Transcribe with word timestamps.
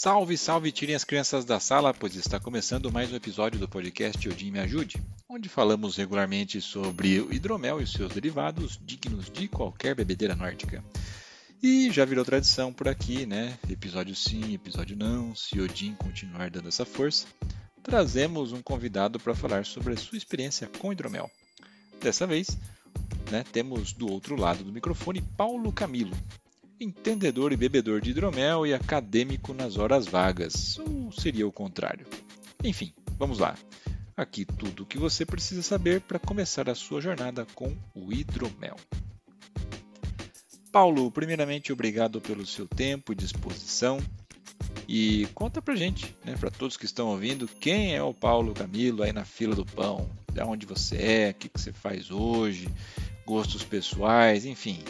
Salve, 0.00 0.38
salve, 0.38 0.70
tirem 0.70 0.94
as 0.94 1.02
crianças 1.02 1.44
da 1.44 1.58
sala, 1.58 1.92
pois 1.92 2.14
está 2.14 2.38
começando 2.38 2.92
mais 2.92 3.12
um 3.12 3.16
episódio 3.16 3.58
do 3.58 3.68
podcast 3.68 4.28
Odin 4.28 4.52
Me 4.52 4.60
Ajude, 4.60 5.02
onde 5.28 5.48
falamos 5.48 5.96
regularmente 5.96 6.60
sobre 6.60 7.20
o 7.20 7.34
hidromel 7.34 7.80
e 7.80 7.86
seus 7.88 8.12
derivados, 8.12 8.78
dignos 8.80 9.28
de 9.28 9.48
qualquer 9.48 9.96
bebedeira 9.96 10.36
nórdica. 10.36 10.84
E 11.60 11.90
já 11.90 12.04
virou 12.04 12.24
tradição 12.24 12.72
por 12.72 12.86
aqui, 12.86 13.26
né? 13.26 13.58
Episódio 13.68 14.14
sim, 14.14 14.54
episódio 14.54 14.96
não, 14.96 15.34
se 15.34 15.60
Odin 15.60 15.96
continuar 15.96 16.48
dando 16.48 16.68
essa 16.68 16.84
força, 16.84 17.26
trazemos 17.82 18.52
um 18.52 18.62
convidado 18.62 19.18
para 19.18 19.34
falar 19.34 19.66
sobre 19.66 19.94
a 19.94 19.96
sua 19.96 20.16
experiência 20.16 20.70
com 20.78 20.92
hidromel. 20.92 21.28
Dessa 22.00 22.24
vez, 22.24 22.56
né, 23.32 23.44
temos 23.50 23.92
do 23.92 24.08
outro 24.08 24.36
lado 24.36 24.62
do 24.62 24.72
microfone 24.72 25.20
Paulo 25.36 25.72
Camilo, 25.72 26.16
entendedor 26.80 27.52
e 27.52 27.56
bebedor 27.56 28.00
de 28.00 28.10
hidromel 28.10 28.66
e 28.66 28.72
acadêmico 28.72 29.52
nas 29.52 29.76
horas 29.76 30.06
vagas, 30.06 30.78
ou 30.78 31.10
seria 31.12 31.46
o 31.46 31.52
contrário. 31.52 32.06
Enfim, 32.62 32.92
vamos 33.18 33.38
lá. 33.38 33.56
Aqui 34.16 34.44
tudo 34.44 34.82
o 34.82 34.86
que 34.86 34.98
você 34.98 35.24
precisa 35.24 35.62
saber 35.62 36.00
para 36.00 36.18
começar 36.18 36.68
a 36.68 36.74
sua 36.74 37.00
jornada 37.00 37.46
com 37.54 37.76
o 37.94 38.12
hidromel. 38.12 38.76
Paulo, 40.72 41.10
primeiramente 41.10 41.72
obrigado 41.72 42.20
pelo 42.20 42.46
seu 42.46 42.66
tempo 42.66 43.12
e 43.12 43.16
disposição. 43.16 43.98
E 44.86 45.26
conta 45.34 45.60
pra 45.60 45.76
gente, 45.76 46.16
né, 46.24 46.34
para 46.38 46.50
todos 46.50 46.76
que 46.76 46.84
estão 46.84 47.08
ouvindo, 47.08 47.46
quem 47.46 47.94
é 47.94 48.02
o 48.02 48.14
Paulo 48.14 48.54
Camilo 48.54 49.02
aí 49.02 49.12
na 49.12 49.24
fila 49.24 49.54
do 49.54 49.64
pão? 49.64 50.10
De 50.32 50.42
onde 50.42 50.66
você 50.66 50.96
é? 50.96 51.30
O 51.30 51.34
que, 51.34 51.48
que 51.48 51.60
você 51.60 51.72
faz 51.72 52.10
hoje? 52.10 52.68
Gostos 53.26 53.62
pessoais, 53.62 54.44
enfim. 54.46 54.82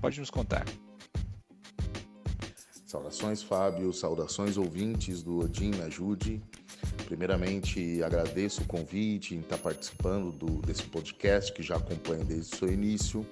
Pode 0.00 0.18
nos 0.20 0.30
contar. 0.30 0.64
Saudações, 2.92 3.42
Fábio. 3.42 3.90
Saudações, 3.90 4.58
ouvintes 4.58 5.22
do 5.22 5.38
Odin 5.38 5.80
Ajude. 5.80 6.42
Primeiramente, 7.06 8.02
agradeço 8.02 8.60
o 8.60 8.66
convite 8.66 9.34
em 9.34 9.40
estar 9.40 9.56
participando 9.56 10.30
do, 10.30 10.60
desse 10.60 10.82
podcast 10.82 11.54
que 11.54 11.62
já 11.62 11.76
acompanho 11.76 12.22
desde 12.22 12.54
o 12.54 12.58
seu 12.58 12.70
início. 12.70 13.26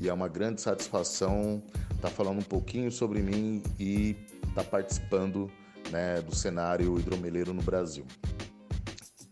E 0.00 0.08
é 0.08 0.12
uma 0.12 0.26
grande 0.26 0.60
satisfação 0.60 1.62
estar 1.94 2.10
falando 2.10 2.40
um 2.40 2.42
pouquinho 2.42 2.90
sobre 2.90 3.22
mim 3.22 3.62
e 3.78 4.16
estar 4.48 4.64
participando 4.64 5.48
né, 5.92 6.20
do 6.20 6.34
cenário 6.34 6.98
hidromeleiro 6.98 7.54
no 7.54 7.62
Brasil. 7.62 8.04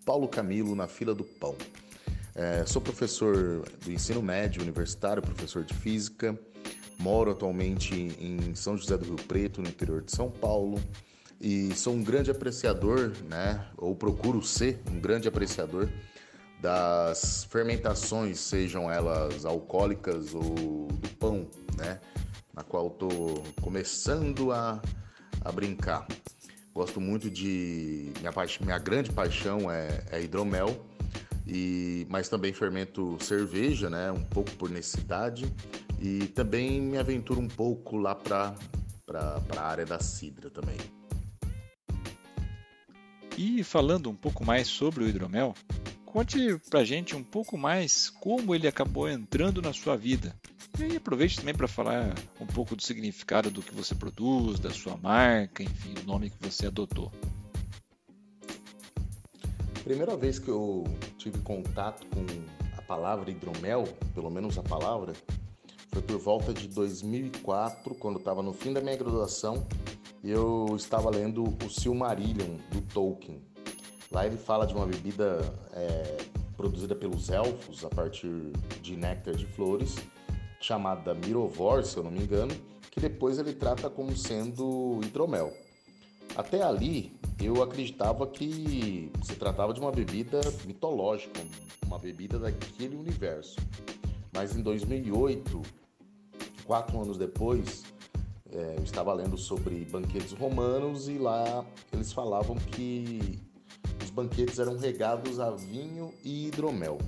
Paulo 0.07 0.29
Camilo, 0.29 0.77
na 0.77 0.87
fila 0.87 1.13
do 1.13 1.25
pão. 1.25 1.57
É, 2.37 2.65
sou 2.67 2.81
professor 2.81 3.69
do 3.85 3.91
ensino 3.91 4.23
médio 4.23 4.63
universitário, 4.63 5.21
professor 5.21 5.65
de 5.65 5.75
física 5.75 6.39
Moro 6.99 7.31
atualmente 7.31 7.95
em 7.95 8.55
São 8.55 8.77
José 8.77 8.97
do 8.97 9.05
Rio 9.05 9.17
Preto, 9.27 9.61
no 9.61 9.69
interior 9.69 10.03
de 10.03 10.13
São 10.13 10.31
Paulo, 10.31 10.81
e 11.41 11.75
sou 11.75 11.95
um 11.95 12.05
grande 12.05 12.31
apreciador, 12.31 13.13
né, 13.29 13.67
ou 13.77 13.97
procuro 13.97 14.41
ser 14.43 14.81
um 14.89 15.01
grande 15.01 15.27
apreciador 15.27 15.89
das 16.61 17.45
fermentações, 17.51 18.39
sejam 18.39 18.89
elas 18.89 19.45
alcoólicas 19.45 20.33
ou 20.33 20.87
do 20.87 21.09
pão, 21.19 21.49
né, 21.77 22.01
na 22.55 22.63
qual 22.63 22.87
estou 22.87 23.43
começando 23.61 24.53
a, 24.53 24.81
a 25.45 25.51
brincar. 25.51 26.07
Gosto 26.73 27.01
muito 27.01 27.29
de 27.29 28.13
minha, 28.21 28.33
minha 28.61 28.79
grande 28.79 29.11
paixão 29.11 29.69
é, 29.69 30.05
é 30.13 30.23
hidromel 30.23 30.87
e 31.45 32.07
mas 32.09 32.29
também 32.29 32.53
fermento 32.53 33.19
cerveja, 33.21 33.91
né, 33.91 34.13
um 34.13 34.23
pouco 34.23 34.53
por 34.53 34.71
necessidade 34.71 35.53
e 36.03 36.27
também 36.27 36.81
me 36.81 36.99
aventuro 36.99 37.41
um 37.41 37.47
pouco 37.47 37.97
lá 37.97 38.13
para 38.13 38.57
a 39.57 39.63
área 39.63 39.87
da 39.87 40.01
cidra 40.01 40.51
também. 40.51 40.77
E 43.39 43.63
falando 43.63 44.11
um 44.11 44.15
pouco 44.17 44.45
mais 44.45 44.67
sobre 44.67 45.05
o 45.05 45.09
hidromel, 45.09 45.55
conte 46.05 46.59
pra 46.69 46.83
gente 46.83 47.15
um 47.15 47.23
pouco 47.23 47.57
mais 47.57 48.11
como 48.11 48.53
ele 48.53 48.67
acabou 48.67 49.09
entrando 49.09 49.63
na 49.63 49.73
sua 49.73 49.97
vida. 49.97 50.35
E 50.81 50.97
aproveite 50.97 51.39
também 51.39 51.55
para 51.55 51.69
falar 51.69 52.13
um 52.41 52.47
pouco 52.47 52.75
do 52.75 52.83
significado 52.83 53.49
do 53.49 53.63
que 53.63 53.73
você 53.73 53.95
produz, 53.95 54.59
da 54.59 54.71
sua 54.71 54.97
marca, 54.97 55.63
enfim, 55.63 55.95
do 55.95 56.03
nome 56.03 56.31
que 56.31 56.37
você 56.41 56.67
adotou. 56.67 57.13
Primeira 59.85 60.17
vez 60.17 60.41
que 60.41 60.49
eu 60.49 60.83
tive 61.17 61.39
contato 61.41 62.05
com 62.09 62.25
a 62.77 62.83
palavra 62.83 63.31
hidromel, 63.31 63.85
pelo 64.15 64.31
menos 64.31 64.59
a 64.59 64.63
palavra, 64.63 65.13
foi 65.93 66.01
por 66.01 66.19
volta 66.19 66.55
de 66.55 66.67
2004, 66.69 67.95
quando 67.97 68.19
estava 68.19 68.43
no 68.43 68.55
fim 68.55 68.73
da 68.73 68.81
minha 68.81 68.97
graduação, 68.97 69.67
eu 70.25 70.75
estava 70.75 71.11
lendo 71.11 71.45
o 71.45 71.69
Silmarillion 71.69 72.57
do 72.71 72.81
Tolkien. 72.81 73.43
Lá 74.11 74.27
ele 74.27 74.39
fala 74.39 74.67
de 74.67 74.73
uma 74.73 74.87
bebida 74.87 75.41
é, 75.73 76.17
produzida 76.57 76.95
pelos 76.95 77.29
elfos 77.29 77.85
a 77.85 77.91
partir 77.91 78.53
de 78.81 78.97
néctar 78.97 79.35
de 79.35 79.45
flores, 79.45 79.97
chamada 80.61 81.15
Mirovor, 81.15 81.85
se 81.85 81.99
eu 81.99 82.03
não 82.03 82.11
me 82.11 82.21
engano, 82.21 82.55
que 82.91 82.99
depois 82.99 83.39
ele 83.39 83.53
trata 83.53 83.91
como 83.91 84.17
sendo 84.17 84.99
hidromel. 85.05 85.53
Até 86.35 86.63
ali, 86.63 87.13
eu 87.39 87.63
acreditava 87.63 88.27
que 88.27 89.13
se 89.23 89.35
tratava 89.37 89.75
de 89.75 89.81
uma 89.81 89.93
bebida 89.93 90.41
mitológica, 90.65 91.41
uma 91.85 91.99
bebida 91.99 92.39
daquele 92.39 92.97
universo. 92.97 93.57
Mas 94.33 94.57
em 94.57 94.63
2008, 94.63 95.82
quatro 96.65 97.01
anos 97.01 97.17
depois, 97.17 97.83
é, 98.51 98.75
eu 98.77 98.83
estava 98.83 99.13
lendo 99.13 99.39
sobre 99.39 99.85
banquetes 99.87 100.33
romanos 100.33 101.09
e 101.09 101.17
lá 101.17 101.65
eles 101.93 102.13
falavam 102.13 102.57
que 102.57 103.41
os 104.03 104.11
banquetes 104.11 104.59
eram 104.59 104.77
regados 104.77 105.41
a 105.41 105.51
vinho 105.51 106.13
e 106.23 106.49
hidromel. 106.49 106.99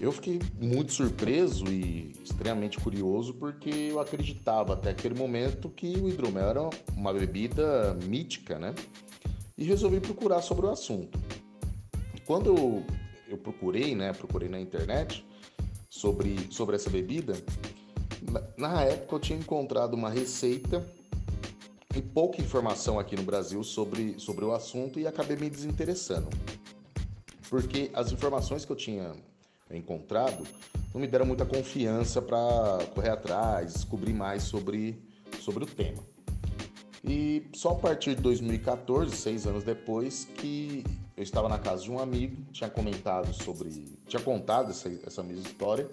Eu 0.00 0.12
fiquei 0.12 0.40
muito 0.60 0.92
surpreso 0.92 1.64
e 1.72 2.12
extremamente 2.22 2.78
curioso 2.78 3.32
porque 3.34 3.70
eu 3.70 4.00
acreditava 4.00 4.74
até 4.74 4.90
aquele 4.90 5.14
momento 5.14 5.70
que 5.70 5.96
o 5.96 6.08
hidromel 6.08 6.48
era 6.48 6.70
uma 6.94 7.14
bebida 7.14 7.94
mítica, 8.04 8.58
né? 8.58 8.74
E 9.56 9.64
resolvi 9.64 10.00
procurar 10.00 10.42
sobre 10.42 10.66
o 10.66 10.70
assunto. 10.70 11.18
Quando 12.26 12.54
eu, 12.54 12.84
eu 13.28 13.38
procurei, 13.38 13.94
né, 13.94 14.12
procurei 14.12 14.48
na 14.48 14.60
internet 14.60 15.24
sobre, 15.88 16.36
sobre 16.50 16.76
essa 16.76 16.90
bebida, 16.90 17.32
na 18.56 18.82
época 18.82 19.16
eu 19.16 19.20
tinha 19.20 19.38
encontrado 19.38 19.94
uma 19.94 20.10
receita 20.10 20.86
e 21.94 22.02
pouca 22.02 22.40
informação 22.40 22.98
aqui 22.98 23.16
no 23.16 23.22
Brasil 23.22 23.62
sobre, 23.64 24.18
sobre 24.18 24.44
o 24.44 24.52
assunto 24.52 25.00
e 25.00 25.06
acabei 25.06 25.36
me 25.36 25.48
desinteressando. 25.48 26.28
Porque 27.48 27.90
as 27.94 28.12
informações 28.12 28.64
que 28.64 28.72
eu 28.72 28.76
tinha 28.76 29.12
encontrado 29.70 30.46
não 30.92 31.00
me 31.00 31.06
deram 31.06 31.26
muita 31.26 31.44
confiança 31.44 32.20
para 32.20 32.84
correr 32.94 33.10
atrás, 33.10 33.74
descobrir 33.74 34.12
mais 34.12 34.42
sobre, 34.42 35.02
sobre 35.40 35.64
o 35.64 35.66
tema. 35.66 36.02
E 37.04 37.46
só 37.54 37.70
a 37.70 37.74
partir 37.76 38.16
de 38.16 38.22
2014, 38.22 39.14
seis 39.16 39.46
anos 39.46 39.62
depois, 39.62 40.24
que 40.36 40.84
eu 41.16 41.22
estava 41.22 41.48
na 41.48 41.58
casa 41.58 41.84
de 41.84 41.90
um 41.90 41.98
amigo, 41.98 42.42
tinha 42.52 42.68
comentado 42.68 43.32
sobre, 43.32 43.70
tinha 44.08 44.20
contado 44.20 44.70
essa, 44.70 44.90
essa 45.06 45.22
mesma 45.22 45.42
história 45.42 45.88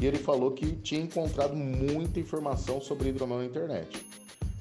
e 0.00 0.06
ele 0.06 0.18
falou 0.18 0.52
que 0.52 0.72
tinha 0.76 1.00
encontrado 1.00 1.54
muita 1.54 2.18
informação 2.18 2.80
sobre 2.80 3.10
hidromel 3.10 3.38
na 3.38 3.44
internet. 3.44 4.04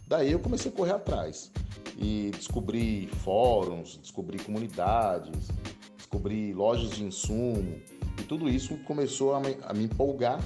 Daí 0.08 0.32
eu 0.32 0.40
comecei 0.40 0.72
a 0.72 0.76
correr 0.76 0.94
atrás 0.94 1.52
e 1.98 2.32
descobri 2.36 3.08
fóruns, 3.24 3.98
descobri 3.98 4.38
comunidades, 4.40 5.48
descobri 5.96 6.54
lojas 6.54 6.92
de 6.92 7.04
insumo 7.04 7.80
e 8.20 8.24
tudo 8.24 8.50
isso 8.50 8.78
começou 8.80 9.34
a 9.34 9.40
me, 9.40 9.58
a 9.64 9.74
me 9.74 9.86
empolgar 9.86 10.42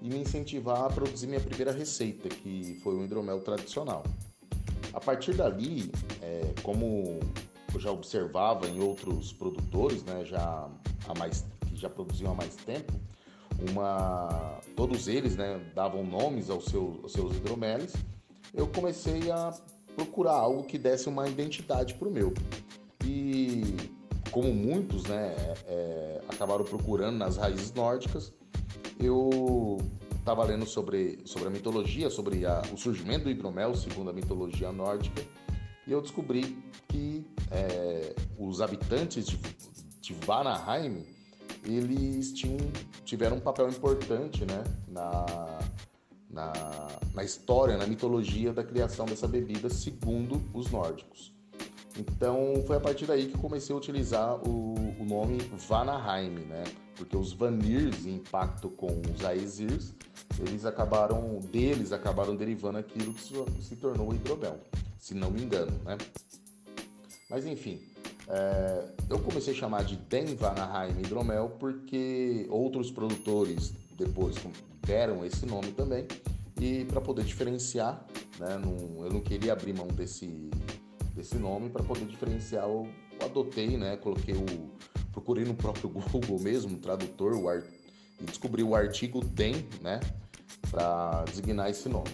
e 0.00 0.08
me 0.08 0.18
incentivar 0.18 0.84
a 0.84 0.88
produzir 0.88 1.26
minha 1.26 1.40
primeira 1.40 1.72
receita, 1.72 2.28
que 2.28 2.78
foi 2.84 2.94
o 2.94 3.04
hidromel 3.04 3.40
tradicional. 3.40 4.04
A 4.92 5.00
partir 5.00 5.34
dali, 5.34 5.90
é, 6.22 6.54
como 6.62 7.18
eu 7.74 7.80
já 7.80 7.90
observava 7.90 8.68
em 8.68 8.80
outros 8.80 9.32
produtores, 9.32 10.04
né, 10.04 10.24
já 10.24 10.68
há 11.08 11.18
mais, 11.18 11.44
que 11.66 11.76
já 11.76 11.88
produziam 11.88 12.32
há 12.32 12.34
mais 12.34 12.54
tempo, 12.56 12.92
uma 13.70 14.60
todos 14.74 15.08
eles 15.08 15.36
né, 15.36 15.60
davam 15.74 16.04
nomes 16.04 16.50
aos 16.50 16.66
seus, 16.66 17.02
aos 17.02 17.12
seus 17.12 17.36
hidromeles, 17.36 17.94
eu 18.52 18.66
comecei 18.66 19.30
a 19.30 19.54
procurar 19.94 20.34
algo 20.34 20.62
que 20.64 20.76
desse 20.76 21.08
uma 21.08 21.28
identidade 21.28 21.94
para 21.94 22.06
o 22.06 22.10
meu. 22.10 22.34
E 23.04 23.62
como 24.30 24.52
muitos 24.52 25.04
né, 25.04 25.34
é, 25.66 26.20
acabaram 26.28 26.64
procurando 26.64 27.16
nas 27.16 27.36
raízes 27.38 27.72
nórdicas, 27.72 28.32
eu 29.00 29.78
estava 30.18 30.44
lendo 30.44 30.66
sobre, 30.66 31.20
sobre 31.24 31.48
a 31.48 31.50
mitologia, 31.50 32.10
sobre 32.10 32.44
a, 32.44 32.62
o 32.72 32.76
surgimento 32.76 33.24
do 33.24 33.30
hidromel, 33.30 33.74
segundo 33.74 34.10
a 34.10 34.12
mitologia 34.12 34.70
nórdica, 34.72 35.22
e 35.86 35.92
eu 35.92 36.02
descobri 36.02 36.58
que 36.88 37.24
é, 37.50 38.14
os 38.38 38.60
habitantes 38.60 39.26
de, 39.26 39.38
de 40.00 40.12
Vanaheim 40.26 41.06
eles 41.64 42.32
tinham, 42.32 42.58
tiveram 43.06 43.36
um 43.36 43.40
papel 43.40 43.68
importante 43.68 44.44
né, 44.44 44.64
na, 44.88 45.24
na, 46.28 46.52
na 47.14 47.24
história, 47.24 47.78
na 47.78 47.86
mitologia 47.86 48.52
da 48.52 48.64
criação 48.64 49.06
dessa 49.06 49.26
bebida, 49.26 49.70
segundo 49.70 50.42
os 50.52 50.70
nórdicos. 50.70 51.32
Então 51.98 52.62
foi 52.66 52.76
a 52.76 52.80
partir 52.80 53.06
daí 53.06 53.28
que 53.28 53.38
comecei 53.38 53.74
a 53.74 53.78
utilizar 53.78 54.36
o, 54.46 54.74
o 55.00 55.04
nome 55.04 55.38
Vanaheim, 55.66 56.30
né? 56.30 56.64
Porque 56.94 57.16
os 57.16 57.32
Vanirs, 57.32 58.04
em 58.04 58.16
impacto 58.16 58.68
com 58.68 59.00
os 59.14 59.24
Aesirs, 59.24 59.94
eles 60.38 60.66
acabaram, 60.66 61.40
deles 61.50 61.92
acabaram 61.92 62.36
derivando 62.36 62.78
aquilo 62.78 63.14
que 63.14 63.62
se 63.62 63.76
tornou 63.76 64.10
o 64.10 64.14
hidromel, 64.14 64.60
se 64.98 65.14
não 65.14 65.30
me 65.30 65.42
engano, 65.42 65.72
né? 65.84 65.96
Mas 67.30 67.46
enfim, 67.46 67.80
é, 68.28 68.84
eu 69.08 69.18
comecei 69.20 69.52
a 69.52 69.56
chamar 69.56 69.84
de 69.84 69.96
Den 69.96 70.34
Vanaheim 70.34 70.98
Hidromel 70.98 71.50
porque 71.58 72.46
outros 72.50 72.90
produtores 72.90 73.72
depois 73.96 74.36
deram 74.84 75.24
esse 75.24 75.46
nome 75.46 75.72
também 75.72 76.06
e 76.60 76.84
para 76.86 77.00
poder 77.00 77.24
diferenciar, 77.24 78.04
né, 78.38 78.58
não, 78.58 79.04
eu 79.04 79.12
não 79.12 79.20
queria 79.20 79.52
abrir 79.52 79.74
mão 79.74 79.86
desse, 79.88 80.50
desse 81.14 81.36
nome 81.36 81.68
para 81.68 81.84
poder 81.84 82.06
diferenciar, 82.06 82.64
eu 82.64 82.88
adotei, 83.22 83.76
né, 83.76 83.96
coloquei 83.96 84.34
o 84.34 84.70
procurei 85.12 85.44
no 85.44 85.54
próprio 85.54 85.88
Google 85.88 86.38
mesmo, 86.38 86.78
tradutor, 86.78 87.34
o 87.34 87.50
e 88.20 88.24
descobri 88.24 88.62
o 88.62 88.74
artigo 88.74 89.24
DEM, 89.24 89.66
né, 89.82 90.00
para 90.70 91.24
designar 91.24 91.70
esse 91.70 91.88
nome. 91.88 92.10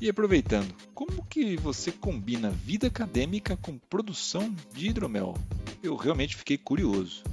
E 0.00 0.08
aproveitando, 0.08 0.72
como 0.94 1.26
que 1.26 1.56
você 1.56 1.90
combina 1.90 2.50
vida 2.50 2.86
acadêmica 2.86 3.56
com 3.56 3.76
produção 3.76 4.54
de 4.72 4.86
hidromel? 4.86 5.34
Eu 5.82 5.96
realmente 5.96 6.36
fiquei 6.36 6.56
curioso. 6.56 7.24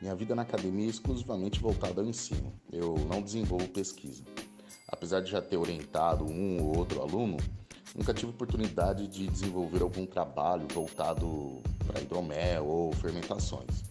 Minha 0.00 0.14
vida 0.14 0.36
na 0.36 0.42
academia 0.42 0.86
é 0.86 0.88
exclusivamente 0.88 1.58
voltada 1.58 2.00
ao 2.00 2.06
ensino. 2.06 2.52
Eu 2.72 2.94
não 3.08 3.20
desenvolvo 3.20 3.66
pesquisa. 3.70 4.22
Apesar 4.86 5.20
de 5.20 5.32
já 5.32 5.42
ter 5.42 5.56
orientado 5.56 6.24
um 6.24 6.62
ou 6.62 6.78
outro 6.78 7.02
aluno, 7.02 7.38
nunca 7.92 8.14
tive 8.14 8.30
oportunidade 8.30 9.08
de 9.08 9.26
desenvolver 9.26 9.82
algum 9.82 10.06
trabalho 10.06 10.68
voltado 10.72 11.60
para 11.88 12.00
hidromel 12.00 12.64
ou 12.64 12.92
fermentações. 12.92 13.82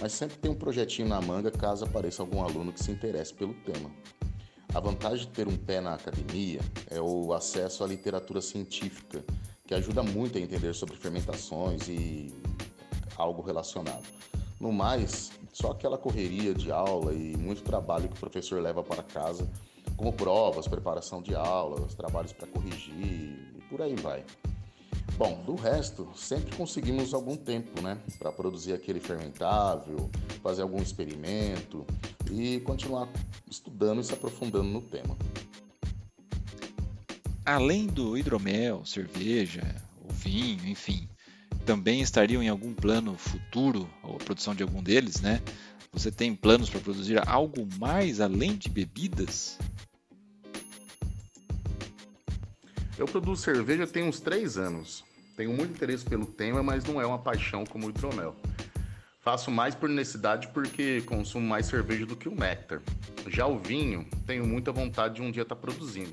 Mas 0.00 0.10
sempre 0.10 0.36
tem 0.38 0.50
um 0.50 0.56
projetinho 0.56 1.06
na 1.06 1.20
manga 1.20 1.52
caso 1.52 1.84
apareça 1.84 2.20
algum 2.20 2.42
aluno 2.42 2.72
que 2.72 2.82
se 2.82 2.90
interesse 2.90 3.32
pelo 3.32 3.54
tema. 3.54 3.92
A 4.74 4.80
vantagem 4.80 5.26
de 5.26 5.32
ter 5.32 5.48
um 5.48 5.56
pé 5.56 5.80
na 5.80 5.94
academia 5.94 6.60
é 6.90 7.00
o 7.00 7.32
acesso 7.32 7.82
à 7.82 7.86
literatura 7.86 8.40
científica, 8.40 9.24
que 9.66 9.74
ajuda 9.74 10.02
muito 10.02 10.36
a 10.38 10.40
entender 10.40 10.74
sobre 10.74 10.96
fermentações 10.96 11.88
e 11.88 12.32
algo 13.16 13.42
relacionado. 13.42 14.04
No 14.60 14.72
mais, 14.72 15.30
só 15.52 15.70
aquela 15.70 15.96
correria 15.96 16.54
de 16.54 16.70
aula 16.70 17.12
e 17.12 17.36
muito 17.36 17.62
trabalho 17.62 18.08
que 18.08 18.16
o 18.16 18.20
professor 18.20 18.60
leva 18.60 18.82
para 18.82 19.02
casa, 19.02 19.48
como 19.96 20.12
provas, 20.12 20.68
preparação 20.68 21.22
de 21.22 21.34
aulas, 21.34 21.94
trabalhos 21.94 22.32
para 22.32 22.46
corrigir 22.46 22.94
e 23.56 23.62
por 23.68 23.82
aí 23.82 23.94
vai. 23.96 24.24
Bom, 25.18 25.42
do 25.44 25.56
resto, 25.56 26.08
sempre 26.14 26.54
conseguimos 26.54 27.12
algum 27.12 27.36
tempo, 27.36 27.82
né, 27.82 27.98
para 28.20 28.30
produzir 28.30 28.72
aquele 28.72 29.00
fermentável, 29.00 30.08
fazer 30.40 30.62
algum 30.62 30.80
experimento 30.80 31.84
e 32.30 32.60
continuar 32.60 33.08
estudando 33.50 34.00
e 34.00 34.04
se 34.04 34.14
aprofundando 34.14 34.68
no 34.68 34.80
tema. 34.80 35.16
Além 37.44 37.88
do 37.88 38.16
hidromel, 38.16 38.84
cerveja, 38.84 39.64
o 40.08 40.12
vinho, 40.12 40.64
enfim, 40.68 41.08
também 41.66 42.00
estariam 42.00 42.40
em 42.40 42.48
algum 42.48 42.72
plano 42.72 43.16
futuro 43.18 43.90
a 44.04 44.24
produção 44.24 44.54
de 44.54 44.62
algum 44.62 44.80
deles, 44.80 45.20
né? 45.20 45.42
Você 45.92 46.12
tem 46.12 46.32
planos 46.32 46.70
para 46.70 46.78
produzir 46.78 47.20
algo 47.28 47.66
mais 47.76 48.20
além 48.20 48.56
de 48.56 48.68
bebidas? 48.68 49.58
Eu 52.98 53.06
produzo 53.06 53.40
cerveja 53.40 53.86
tem 53.86 54.02
uns 54.02 54.18
três 54.18 54.58
anos. 54.58 55.04
Tenho 55.36 55.52
muito 55.52 55.70
interesse 55.70 56.04
pelo 56.04 56.26
tema, 56.26 56.64
mas 56.64 56.82
não 56.82 57.00
é 57.00 57.06
uma 57.06 57.18
paixão 57.18 57.64
como 57.64 57.86
o 57.86 57.90
hidromel. 57.90 58.34
Faço 59.20 59.52
mais 59.52 59.72
por 59.72 59.88
necessidade 59.88 60.48
porque 60.48 61.00
consumo 61.02 61.46
mais 61.46 61.66
cerveja 61.66 62.04
do 62.04 62.16
que 62.16 62.28
o 62.28 62.34
néctar. 62.34 62.82
Já 63.28 63.46
o 63.46 63.56
vinho, 63.56 64.04
tenho 64.26 64.44
muita 64.44 64.72
vontade 64.72 65.14
de 65.14 65.22
um 65.22 65.30
dia 65.30 65.42
estar 65.44 65.54
tá 65.54 65.60
produzindo. 65.60 66.12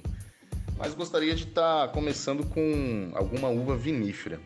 Mas 0.78 0.94
gostaria 0.94 1.34
de 1.34 1.46
estar 1.46 1.88
tá 1.88 1.94
começando 1.94 2.46
com 2.46 3.12
alguma 3.16 3.48
uva 3.48 3.76
vinífera. 3.76 4.40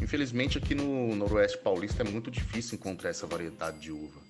Infelizmente 0.00 0.58
aqui 0.58 0.76
no 0.76 1.16
Noroeste 1.16 1.58
Paulista 1.58 2.04
é 2.04 2.08
muito 2.08 2.30
difícil 2.30 2.76
encontrar 2.76 3.10
essa 3.10 3.26
variedade 3.26 3.80
de 3.80 3.90
uva. 3.90 4.20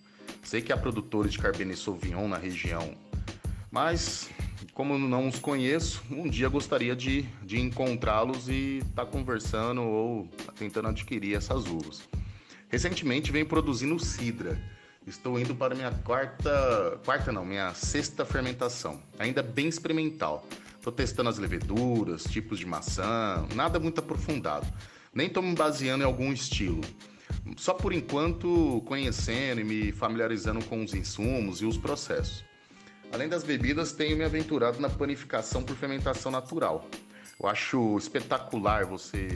Sei 0.42 0.62
que 0.62 0.72
há 0.72 0.78
produtores 0.78 1.32
de 1.32 1.38
Cabernet 1.38 1.78
Sauvignon 1.78 2.26
na 2.26 2.38
região, 2.38 2.96
mas 3.70 4.30
como 4.72 4.98
não 4.98 5.28
os 5.28 5.38
conheço, 5.38 6.02
um 6.10 6.28
dia 6.28 6.48
gostaria 6.48 6.96
de, 6.96 7.22
de 7.42 7.60
encontrá-los 7.60 8.48
e 8.48 8.78
estar 8.78 9.04
tá 9.04 9.10
conversando 9.10 9.82
ou 9.82 10.28
tentando 10.56 10.88
adquirir 10.88 11.36
essas 11.36 11.66
uvas. 11.66 12.02
Recentemente 12.68 13.30
venho 13.30 13.46
produzindo 13.46 13.98
cidra. 13.98 14.60
Estou 15.06 15.38
indo 15.38 15.54
para 15.54 15.74
minha 15.74 15.90
quarta, 15.90 16.98
quarta 17.04 17.30
não, 17.30 17.44
minha 17.44 17.74
sexta 17.74 18.24
fermentação, 18.24 19.02
ainda 19.18 19.42
bem 19.42 19.68
experimental. 19.68 20.46
Estou 20.76 20.92
testando 20.92 21.28
as 21.28 21.38
leveduras, 21.38 22.24
tipos 22.24 22.58
de 22.58 22.66
maçã, 22.66 23.46
nada 23.54 23.78
muito 23.78 23.98
aprofundado. 23.98 24.66
Nem 25.12 25.26
estou 25.26 25.42
me 25.42 25.54
baseando 25.54 26.02
em 26.02 26.06
algum 26.06 26.32
estilo. 26.32 26.80
Só 27.56 27.74
por 27.74 27.92
enquanto 27.92 28.82
conhecendo 28.86 29.60
e 29.60 29.64
me 29.64 29.92
familiarizando 29.92 30.64
com 30.64 30.82
os 30.82 30.94
insumos 30.94 31.60
e 31.60 31.66
os 31.66 31.76
processos. 31.76 32.44
Além 33.14 33.28
das 33.28 33.44
bebidas, 33.44 33.92
tenho 33.92 34.16
me 34.16 34.24
aventurado 34.24 34.80
na 34.80 34.90
panificação 34.90 35.62
por 35.62 35.76
fermentação 35.76 36.32
natural. 36.32 36.84
Eu 37.40 37.48
acho 37.48 37.96
espetacular 37.96 38.84
você 38.84 39.28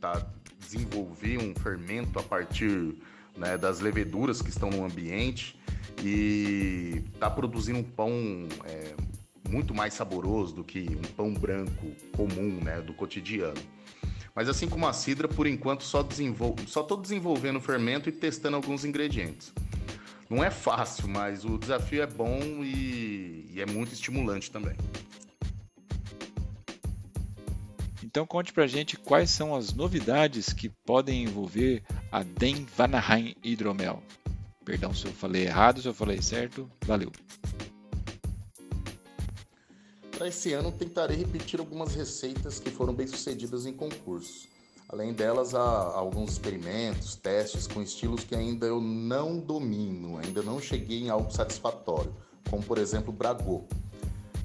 tá, 0.00 0.24
desenvolver 0.60 1.38
um 1.38 1.52
fermento 1.52 2.16
a 2.20 2.22
partir 2.22 2.94
né, 3.36 3.58
das 3.58 3.80
leveduras 3.80 4.40
que 4.40 4.50
estão 4.50 4.70
no 4.70 4.84
ambiente 4.84 5.58
e 6.00 7.02
tá 7.18 7.28
produzindo 7.28 7.80
um 7.80 7.82
pão 7.82 8.12
é, 8.66 8.94
muito 9.48 9.74
mais 9.74 9.94
saboroso 9.94 10.54
do 10.54 10.62
que 10.62 10.86
um 10.96 11.14
pão 11.16 11.34
branco 11.34 11.90
comum 12.16 12.60
né, 12.62 12.80
do 12.82 12.94
cotidiano. 12.94 13.60
Mas 14.32 14.48
assim 14.48 14.68
como 14.68 14.86
a 14.86 14.92
cidra, 14.92 15.26
por 15.26 15.48
enquanto 15.48 15.82
só 15.82 16.04
desenvol... 16.04 16.54
só 16.68 16.82
estou 16.82 16.96
desenvolvendo 16.96 17.60
fermento 17.60 18.08
e 18.08 18.12
testando 18.12 18.54
alguns 18.54 18.84
ingredientes. 18.84 19.52
Não 20.28 20.42
é 20.42 20.50
fácil, 20.50 21.08
mas 21.08 21.44
o 21.44 21.58
desafio 21.58 22.02
é 22.02 22.06
bom 22.06 22.38
e, 22.62 23.50
e 23.52 23.60
é 23.60 23.66
muito 23.66 23.92
estimulante 23.92 24.50
também. 24.50 24.76
Então 28.02 28.26
conte 28.26 28.52
pra 28.52 28.66
gente 28.66 28.96
quais 28.96 29.28
são 29.30 29.54
as 29.54 29.72
novidades 29.72 30.52
que 30.52 30.68
podem 30.68 31.24
envolver 31.24 31.82
a 32.12 32.22
Den 32.22 32.64
Vanaheim 32.64 33.34
Hidromel. 33.42 34.02
Perdão 34.64 34.94
se 34.94 35.06
eu 35.06 35.12
falei 35.12 35.44
errado, 35.46 35.82
se 35.82 35.88
eu 35.88 35.94
falei 35.94 36.22
certo. 36.22 36.70
Valeu. 36.86 37.10
Para 40.12 40.28
esse 40.28 40.52
ano 40.52 40.70
tentarei 40.70 41.16
repetir 41.16 41.58
algumas 41.58 41.94
receitas 41.94 42.60
que 42.60 42.70
foram 42.70 42.94
bem 42.94 43.06
sucedidas 43.06 43.66
em 43.66 43.72
concursos. 43.72 44.53
Além 44.88 45.12
delas, 45.12 45.54
há 45.54 45.60
alguns 45.60 46.32
experimentos, 46.32 47.16
testes 47.16 47.66
com 47.66 47.82
estilos 47.82 48.22
que 48.22 48.34
ainda 48.34 48.66
eu 48.66 48.80
não 48.80 49.38
domino, 49.38 50.18
ainda 50.18 50.42
não 50.42 50.60
cheguei 50.60 51.00
em 51.00 51.08
algo 51.08 51.30
satisfatório, 51.32 52.14
como 52.50 52.62
por 52.62 52.78
exemplo 52.78 53.12
Bragô. 53.12 53.64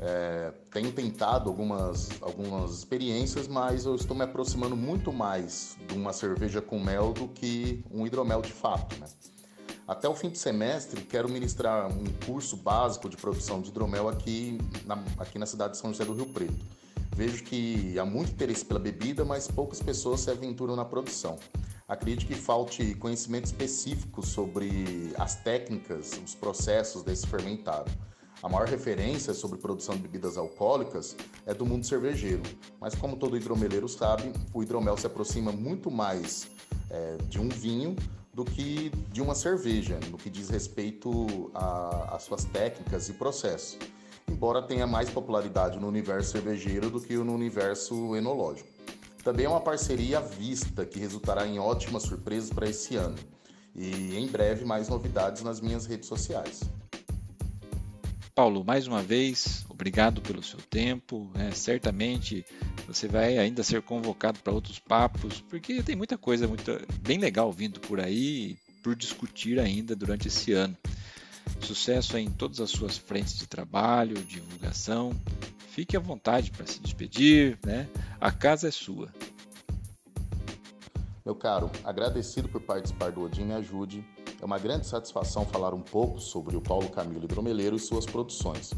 É, 0.01 0.53
tenho 0.72 0.93
tentado 0.93 1.50
algumas, 1.50 2.10
algumas 2.22 2.72
experiências, 2.72 3.50
mas 3.50 3.86
eu 3.86 3.96
estou 3.96 4.15
me 4.15 4.24
aproximando 4.24 4.77
muito 4.77 5.12
mais 5.12 5.75
de 5.89 5.96
uma 5.96 6.13
cerveja 6.13 6.62
com 6.62 6.79
mel 6.79 7.12
do 7.12 7.27
que 7.27 7.84
um 7.91 8.08
hidromel 8.08 8.41
de 8.41 8.53
fato. 8.53 8.98
Né? 8.98 9.08
Até 9.86 10.08
o 10.08 10.15
fim 10.15 10.29
de 10.29 10.38
semestre, 10.38 11.01
quero 11.01 11.27
ministrar 11.27 11.91
um 11.91 12.05
curso 12.25 12.55
básico 12.55 13.10
de 13.10 13.17
produção 13.17 13.62
de 13.62 13.69
hidromel 13.69 14.08
aqui 14.08 14.58
na, 14.86 15.03
aqui 15.17 15.38
na 15.38 15.46
cidade 15.46 15.74
de 15.74 15.79
São 15.79 15.91
José 15.91 16.05
do 16.05 16.13
Rio 16.13 16.27
Preto 16.27 16.78
vejo 17.19 17.43
que 17.43 17.99
há 17.99 18.05
muito 18.05 18.31
interesse 18.31 18.63
pela 18.63 18.79
bebida, 18.79 19.25
mas 19.25 19.45
poucas 19.45 19.81
pessoas 19.81 20.21
se 20.21 20.31
aventuram 20.31 20.73
na 20.73 20.85
produção. 20.85 21.38
Acredito 21.85 22.25
que 22.25 22.33
falte 22.33 22.95
conhecimento 22.95 23.43
específico 23.43 24.25
sobre 24.25 25.11
as 25.17 25.35
técnicas, 25.35 26.13
os 26.23 26.33
processos 26.33 27.03
desse 27.03 27.27
fermentado. 27.27 27.91
A 28.41 28.47
maior 28.47 28.69
referência 28.69 29.33
sobre 29.33 29.59
produção 29.59 29.95
de 29.95 30.01
bebidas 30.03 30.38
alcoólicas 30.38 31.17
é 31.45 31.53
do 31.53 31.65
mundo 31.65 31.85
cervejeiro, 31.85 32.43
mas 32.79 32.95
como 32.95 33.17
todo 33.17 33.35
hidromeleiro 33.35 33.89
sabe, 33.89 34.31
o 34.53 34.63
hidromel 34.63 34.95
se 34.95 35.05
aproxima 35.05 35.51
muito 35.51 35.91
mais 35.91 36.49
é, 36.89 37.17
de 37.27 37.38
um 37.38 37.49
vinho 37.49 37.97
do 38.33 38.45
que 38.45 38.91
de 39.11 39.21
uma 39.21 39.35
cerveja, 39.35 39.99
no 40.09 40.17
que 40.17 40.29
diz 40.29 40.47
respeito 40.47 41.51
às 41.53 42.23
suas 42.23 42.45
técnicas 42.45 43.09
e 43.09 43.13
processos 43.13 43.77
embora 44.29 44.62
tenha 44.62 44.86
mais 44.86 45.09
popularidade 45.09 45.79
no 45.79 45.88
universo 45.88 46.31
cervejeiro 46.31 46.89
do 46.89 47.01
que 47.01 47.15
no 47.17 47.33
universo 47.33 48.15
enológico. 48.15 48.69
Também 49.24 49.45
é 49.45 49.50
uma 49.50 49.59
parceria 49.59 50.19
à 50.19 50.21
vista 50.21 50.86
que 50.86 51.00
resultará 51.00 51.45
em 51.45 51.59
ótimas 51.59 52.03
surpresas 52.03 52.50
para 52.50 52.69
esse 52.69 52.95
ano. 52.95 53.17
E 53.75 54.17
em 54.17 54.27
breve 54.27 54.65
mais 54.65 54.88
novidades 54.88 55.43
nas 55.43 55.59
minhas 55.59 55.86
redes 55.86 56.07
sociais. 56.07 56.62
Paulo, 58.33 58.63
mais 58.63 58.88
uma 58.88 59.03
vez, 59.03 59.65
obrigado 59.67 60.21
pelo 60.21 60.41
seu 60.41 60.59
tempo. 60.69 61.29
Né? 61.36 61.51
Certamente 61.51 62.45
você 62.88 63.07
vai 63.07 63.38
ainda 63.38 63.63
ser 63.63 63.81
convocado 63.81 64.39
para 64.39 64.53
outros 64.53 64.79
papos, 64.79 65.41
porque 65.41 65.83
tem 65.83 65.95
muita 65.95 66.17
coisa 66.17 66.48
muito, 66.48 66.71
bem 67.01 67.17
legal 67.17 67.51
vindo 67.51 67.79
por 67.79 68.00
aí, 68.00 68.57
por 68.81 68.95
discutir 68.95 69.59
ainda 69.59 69.95
durante 69.95 70.29
esse 70.29 70.53
ano. 70.53 70.75
Sucesso 71.62 72.17
em 72.17 72.29
todas 72.29 72.60
as 72.60 72.69
suas 72.69 72.98
frentes 72.98 73.38
de 73.38 73.48
trabalho, 73.48 74.24
divulgação. 74.24 75.12
Fique 75.69 75.96
à 75.96 76.00
vontade 76.00 76.51
para 76.51 76.65
se 76.65 76.79
despedir, 76.79 77.60
né? 77.65 77.88
A 78.19 78.31
casa 78.31 78.67
é 78.67 78.72
sua. 78.72 79.10
Meu 81.25 81.36
caro, 81.36 81.69
agradecido 81.84 82.50
por 82.50 82.62
participar 82.62 83.12
do 83.12 83.22
Odin 83.22 83.46
Me 83.46 83.53
Ajude. 83.53 84.03
É 84.41 84.46
uma 84.46 84.58
grande 84.58 84.88
satisfação 84.88 85.46
falar 85.46 85.74
um 85.74 85.81
pouco 85.81 86.19
sobre 86.19 86.55
o 86.55 86.62
Paulo 86.62 86.89
Camilo 86.89 87.25
Hidromeleiro 87.25 87.75
e 87.75 87.79
suas 87.79 88.05
produções. 88.05 88.74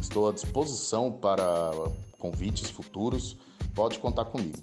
Estou 0.00 0.28
à 0.28 0.32
disposição 0.32 1.10
para 1.10 1.72
convites 2.18 2.70
futuros, 2.70 3.36
pode 3.74 3.98
contar 3.98 4.26
comigo. 4.26 4.58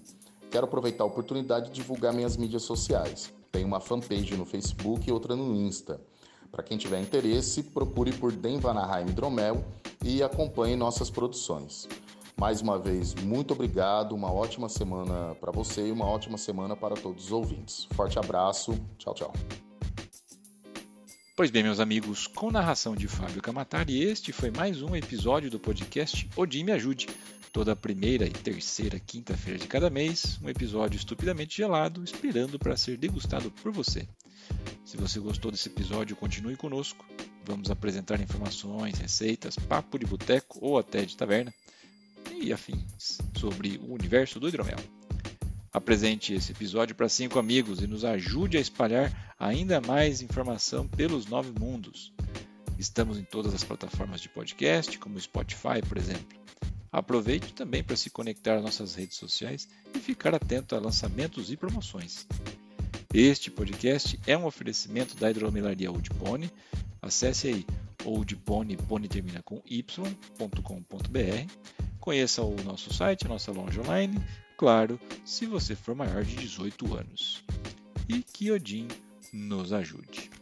Quero 0.50 0.66
aproveitar 0.66 1.04
a 1.04 1.08
oportunidade 1.08 1.68
de 1.68 1.74
divulgar 1.74 2.14
minhas 2.14 2.38
mídias 2.38 2.62
sociais. 2.62 3.34
Tenho 3.52 3.68
uma 3.68 3.80
fanpage 3.80 4.38
no 4.38 4.46
Facebook 4.46 5.10
e 5.10 5.12
outra 5.12 5.36
no 5.36 5.56
Insta. 5.56 6.00
Para 6.54 6.62
quem 6.62 6.78
tiver 6.78 7.02
interesse, 7.02 7.64
procure 7.64 8.12
por 8.12 8.32
Den 8.32 8.60
Vanaheim 8.60 9.10
Hidromel 9.10 9.66
e 10.06 10.22
acompanhe 10.22 10.76
nossas 10.76 11.10
produções. 11.10 11.88
Mais 12.38 12.62
uma 12.62 12.78
vez, 12.78 13.16
muito 13.16 13.54
obrigado, 13.54 14.14
uma 14.14 14.32
ótima 14.32 14.70
semana 14.70 15.34
para 15.42 15.52
você 15.52 15.88
e 15.88 15.92
uma 15.92 16.06
ótima 16.06 16.38
semana 16.38 16.76
para 16.76 16.94
todos 16.94 17.26
os 17.26 17.32
ouvintes. 17.32 17.88
Forte 17.96 18.20
abraço, 18.20 18.80
tchau, 19.00 19.16
tchau. 19.16 19.34
Pois 21.36 21.50
bem, 21.50 21.64
meus 21.64 21.80
amigos, 21.80 22.28
com 22.28 22.52
narração 22.52 22.96
de 22.96 23.08
Fábio 23.08 23.42
Camatari, 23.42 24.04
este 24.04 24.32
foi 24.32 24.52
mais 24.52 24.84
um 24.84 24.96
episódio 24.96 25.50
do 25.50 25.60
podcast 25.60 26.30
Odin 26.36 26.66
Me 26.66 26.74
Ajude. 26.74 27.08
Toda 27.52 27.76
primeira 27.76 28.28
e 28.28 28.32
terceira 28.32 29.00
quinta-feira 29.00 29.58
de 29.58 29.68
cada 29.68 29.90
mês, 29.90 30.40
um 30.44 30.50
episódio 30.50 30.98
estupidamente 30.98 31.58
gelado, 31.58 32.04
esperando 32.04 32.60
para 32.60 32.78
ser 32.78 32.96
degustado 32.96 33.50
por 33.50 33.72
você. 33.72 34.08
Se 34.94 34.98
você 34.98 35.20
gostou 35.20 35.50
desse 35.50 35.70
episódio, 35.70 36.16
continue 36.16 36.56
conosco. 36.56 37.04
Vamos 37.46 37.72
apresentar 37.72 38.22
informações, 38.22 39.00
receitas, 39.00 39.56
papo 39.56 39.98
de 39.98 40.06
boteco 40.06 40.60
ou 40.62 40.78
até 40.78 41.04
de 41.04 41.18
taverna 41.18 41.52
e 42.32 42.54
afins 42.54 43.18
sobre 43.36 43.78
o 43.78 43.92
universo 43.92 44.40
do 44.40 44.48
hidromel. 44.48 44.78
Apresente 45.72 46.36
esse 46.36 46.52
episódio 46.52 46.94
para 46.94 47.10
cinco 47.10 47.40
amigos 47.40 47.82
e 47.82 47.88
nos 47.88 48.06
ajude 48.06 48.56
a 48.56 48.62
espalhar 48.62 49.36
ainda 49.40 49.82
mais 49.82 50.22
informação 50.22 50.88
pelos 50.88 51.26
nove 51.26 51.52
mundos. 51.60 52.14
Estamos 52.78 53.18
em 53.18 53.24
todas 53.24 53.52
as 53.52 53.64
plataformas 53.64 54.22
de 54.22 54.30
podcast, 54.30 55.00
como 55.00 55.20
Spotify, 55.20 55.82
por 55.90 55.98
exemplo. 55.98 56.40
Aproveite 56.92 57.52
também 57.56 57.84
para 57.84 57.96
se 57.96 58.12
conectar 58.12 58.58
às 58.58 58.64
nossas 58.64 58.94
redes 58.94 59.18
sociais 59.18 59.68
e 59.96 59.98
ficar 59.98 60.36
atento 60.36 60.76
a 60.76 60.80
lançamentos 60.80 61.52
e 61.52 61.58
promoções. 61.58 62.28
Este 63.14 63.52
podcast 63.52 64.20
é 64.26 64.36
um 64.36 64.44
oferecimento 64.44 65.16
da 65.16 65.30
Hidromelaria 65.30 65.92
Old 65.92 66.10
Pony. 66.10 66.50
Acesse 67.00 67.48
aí 67.48 67.66
oldpony. 68.04 68.76
Conheça 72.00 72.42
o 72.42 72.56
nosso 72.64 72.92
site, 72.92 73.28
a 73.28 73.30
nossa 73.30 73.52
loja 73.52 73.82
online, 73.82 74.20
claro, 74.58 75.00
se 75.24 75.46
você 75.46 75.76
for 75.76 75.94
maior 75.94 76.24
de 76.24 76.36
18 76.36 76.96
anos. 76.96 77.44
E 78.10 78.24
que 78.24 78.52
Odin 78.52 78.88
nos 79.32 79.72
ajude. 79.72 80.33